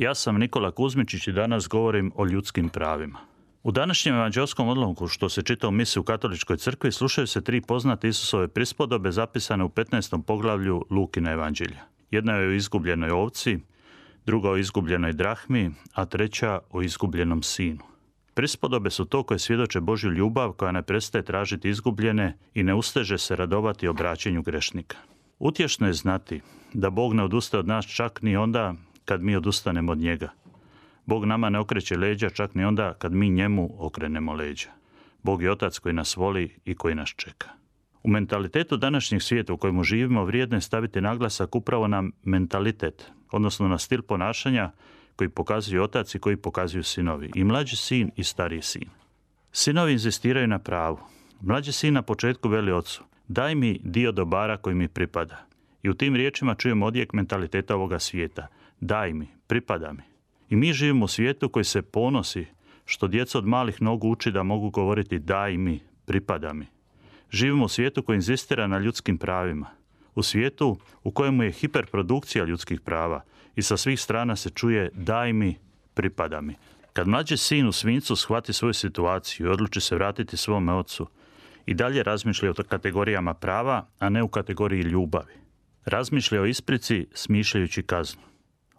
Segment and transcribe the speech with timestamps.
[0.00, 3.18] Ja sam Nikola Kuzmičić i danas govorim o ljudskim pravima.
[3.62, 7.60] U današnjem evanđelskom odlomku što se čita u misi u katoličkoj crkvi slušaju se tri
[7.60, 10.22] poznate Isusove prispodobe zapisane u 15.
[10.22, 11.80] poglavlju Lukina evanđelja.
[12.10, 13.58] Jedna je o izgubljenoj ovci,
[14.26, 17.84] druga o izgubljenoj drahmi, a treća o izgubljenom sinu.
[18.34, 23.18] Prispodobe su to koje svjedoče Božju ljubav koja ne prestaje tražiti izgubljene i ne usteže
[23.18, 24.96] se radovati obraćenju grešnika.
[25.38, 26.40] Utješno je znati
[26.72, 28.74] da Bog ne odustaje od nas čak ni onda
[29.10, 30.28] kad mi odustanemo od njega.
[31.06, 34.68] Bog nama ne okreće leđa čak ni onda kad mi njemu okrenemo leđa.
[35.22, 37.48] Bog je otac koji nas voli i koji nas čeka.
[38.02, 43.68] U mentalitetu današnjeg svijeta u kojemu živimo vrijedno je staviti naglasak upravo na mentalitet, odnosno
[43.68, 44.70] na stil ponašanja
[45.16, 47.30] koji pokazuju otac i koji pokazuju sinovi.
[47.34, 48.88] I mlađi sin i stariji sin.
[49.52, 50.98] Sinovi inzistiraju na pravu.
[51.40, 55.49] Mlađi sin na početku veli ocu, daj mi dio dobara koji mi pripada.
[55.82, 58.46] I u tim riječima čujemo odjek mentaliteta ovoga svijeta–
[58.80, 60.02] daj mi, pripada mi.
[60.48, 62.46] I mi živimo u svijetu koji se ponosi
[62.84, 66.66] što djeca od malih nogu uči da mogu govoriti daj mi, pripada mi.
[67.30, 69.66] Živimo u svijetu koji inzistira na ljudskim pravima.
[70.14, 73.22] U svijetu u kojemu je hiperprodukcija ljudskih prava
[73.56, 75.56] i sa svih strana se čuje daj mi,
[75.94, 76.54] pripada mi.
[76.92, 81.06] Kad mlađi sin u svincu shvati svoju situaciju i odluči se vratiti svome ocu,
[81.66, 85.34] i dalje razmišlja o kategorijama prava, a ne u kategoriji ljubavi.
[85.84, 88.22] Razmišlja o isprici smišljajući kaznu.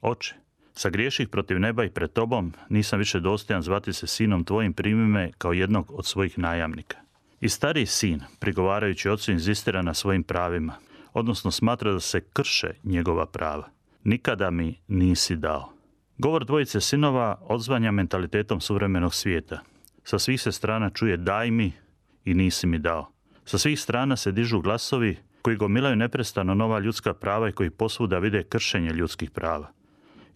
[0.00, 0.34] Oče,
[0.72, 5.30] sagriješih protiv neba i pred tobom, nisam više dostojan zvati se sinom tvojim, primi me
[5.38, 6.96] kao jednog od svojih najamnika.
[7.40, 10.74] I stariji sin, prigovarajući ocu, inzistira na svojim pravima,
[11.12, 13.68] odnosno smatra da se krše njegova prava.
[14.04, 15.72] Nikada mi nisi dao.
[16.18, 19.60] Govor dvojice sinova odzvanja mentalitetom suvremenog svijeta.
[20.04, 21.72] Sa svih se strana čuje daj mi
[22.24, 23.12] i nisi mi dao.
[23.44, 28.18] Sa svih strana se dižu glasovi koji gomilaju neprestano nova ljudska prava i koji posvuda
[28.18, 29.72] vide kršenje ljudskih prava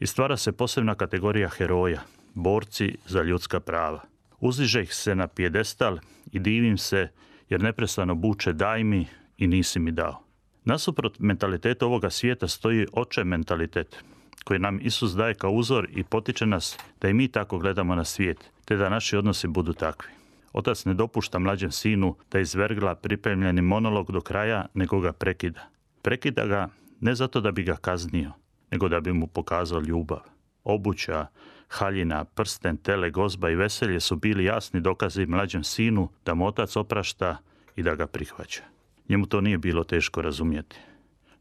[0.03, 2.01] i stvara se posebna kategorija heroja,
[2.35, 4.01] borci za ljudska prava.
[4.41, 5.99] Uzdiže ih se na pjedestal
[6.33, 7.09] i divim se
[7.49, 9.07] jer neprestano buče daj mi
[9.39, 10.25] i nisi mi dao.
[10.65, 14.05] Nasuprot mentalitetu ovoga svijeta stoji oče mentalitet
[14.45, 18.05] koji nam Isus daje kao uzor i potiče nas da i mi tako gledamo na
[18.05, 20.22] svijet, te da naši odnosi budu takvi.
[20.53, 25.69] Otac ne dopušta mlađem sinu da izvergla pripremljeni monolog do kraja, nego ga prekida.
[26.03, 26.69] Prekida ga
[27.01, 28.33] ne zato da bi ga kaznio,
[28.71, 30.21] nego da bi mu pokazao ljubav.
[30.65, 31.27] Obuća,
[31.69, 36.77] haljina, prsten, tele, gozba i veselje su bili jasni dokazi mlađem sinu da mu otac
[36.77, 37.37] oprašta
[37.77, 38.63] i da ga prihvaća.
[39.09, 40.77] Njemu to nije bilo teško razumjeti.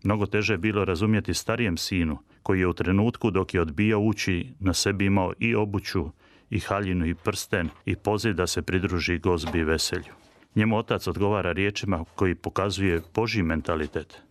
[0.04, 4.54] Mnogo teže je bilo razumjeti starijem sinu, koji je u trenutku dok je odbijao ući
[4.60, 6.10] na sebi imao i obuću,
[6.52, 10.14] i haljinu, i prsten, i poziv da se pridruži gozbi i veselju.
[10.56, 14.22] Njemu otac odgovara riječima koji pokazuje Boži mentalitet.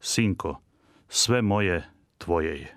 [0.00, 0.60] Sinko,
[1.08, 2.76] sve moje tvoje je.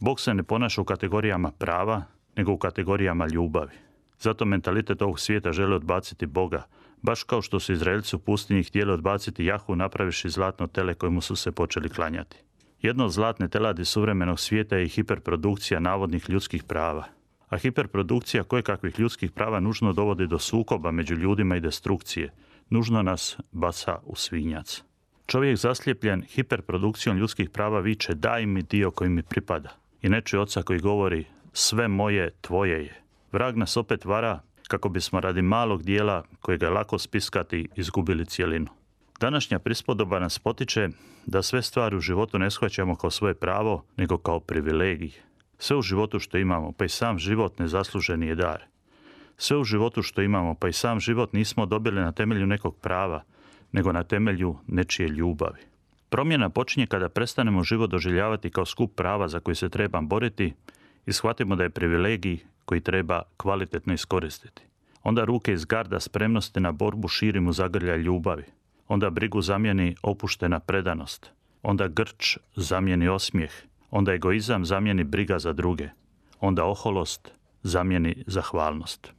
[0.00, 2.02] Bog se ne ponaša u kategorijama prava,
[2.36, 3.76] nego u kategorijama ljubavi.
[4.18, 6.66] Zato mentalitet ovog svijeta želi odbaciti Boga,
[7.02, 11.36] baš kao što su Izraelci u pustinji htjeli odbaciti Jahu napraviši zlatno tele kojemu su
[11.36, 12.36] se počeli klanjati.
[12.82, 17.04] Jedno od zlatne teladi suvremenog svijeta je hiperprodukcija navodnih ljudskih prava.
[17.54, 22.32] A hiperprodukcija kakvih ljudskih prava nužno dovodi do sukoba među ljudima i destrukcije.
[22.70, 24.82] Nužno nas baca u svinjac.
[25.26, 29.76] Čovjek zaslijepljen hiperprodukcijom ljudskih prava viče daj mi dio koji mi pripada.
[30.02, 33.02] I ne oca koji govori sve moje tvoje je.
[33.32, 38.66] Vrag nas opet vara kako bismo radi malog dijela kojega je lako spiskati izgubili cijelinu.
[39.20, 40.88] Današnja prispodoba nas potiče
[41.26, 45.12] da sve stvari u životu ne shvaćamo kao svoje pravo, nego kao privilegij.
[45.64, 48.64] Sve u životu što imamo, pa i sam život nezasluženi je dar.
[49.36, 53.22] Sve u životu što imamo, pa i sam život nismo dobili na temelju nekog prava,
[53.72, 55.60] nego na temelju nečije ljubavi.
[56.08, 60.52] Promjena počinje kada prestanemo život doživljavati kao skup prava za koji se treba boriti
[61.06, 64.62] i shvatimo da je privilegij koji treba kvalitetno iskoristiti.
[65.02, 68.44] Onda ruke iz garda spremnosti na borbu širimo zagrlja ljubavi.
[68.88, 71.30] Onda brigu zamijeni opuštena predanost.
[71.62, 73.52] Onda grč zamijeni osmijeh.
[73.94, 75.88] Onda egoizam zamijeni briga za druge.
[76.40, 77.32] Onda oholost
[77.62, 79.12] zamijeni zahvalnost.